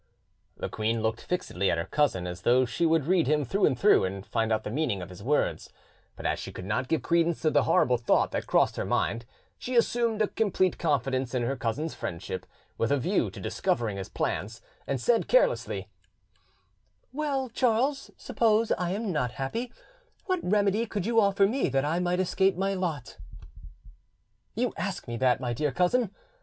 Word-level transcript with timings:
The 0.57 0.67
queen 0.67 1.03
looked 1.03 1.21
fixedly 1.21 1.69
at 1.69 1.77
her 1.77 1.85
cousin, 1.85 2.25
as 2.25 2.41
though 2.41 2.65
she 2.65 2.87
would 2.87 3.05
read 3.05 3.27
him 3.27 3.45
through 3.45 3.67
and 3.67 3.77
through 3.77 4.03
and 4.03 4.25
find 4.25 4.51
out 4.51 4.63
the 4.63 4.71
meaning 4.71 4.99
of 4.99 5.09
his 5.09 5.21
words; 5.21 5.69
but 6.15 6.25
as 6.25 6.39
she 6.39 6.51
could 6.51 6.65
not 6.65 6.87
give 6.87 7.03
credence 7.03 7.39
to 7.43 7.51
the 7.51 7.65
horrible 7.65 7.97
thought 7.97 8.31
that 8.31 8.47
crossed 8.47 8.77
her 8.77 8.83
mind, 8.83 9.27
she 9.59 9.75
assumed 9.75 10.19
a 10.23 10.27
complete 10.27 10.79
confidence 10.79 11.35
in 11.35 11.43
her 11.43 11.55
cousin's 11.55 11.93
friendship, 11.93 12.47
with 12.79 12.91
a 12.91 12.97
view 12.97 13.29
to 13.29 13.39
discovering 13.39 13.97
his 13.97 14.09
plans, 14.09 14.59
and 14.87 14.99
said 14.99 15.27
carelessly— 15.27 15.87
"Well, 17.13 17.49
Charles, 17.49 18.09
suppose 18.17 18.71
I 18.79 18.93
am 18.93 19.11
not 19.11 19.33
happy, 19.33 19.71
what 20.25 20.39
remedy 20.41 20.87
could 20.87 21.05
you 21.05 21.21
offer 21.21 21.45
me 21.45 21.69
that 21.69 21.85
I 21.85 21.99
might 21.99 22.19
escape 22.19 22.57
my 22.57 22.73
lot?" 22.73 23.19
"You 24.55 24.73
ask 24.77 25.07
me 25.07 25.15
that, 25.17 25.39
my 25.39 25.53
dear 25.53 25.71
cousin? 25.71 26.09